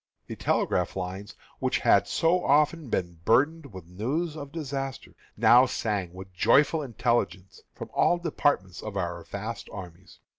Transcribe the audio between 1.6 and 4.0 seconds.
had so often been burdened with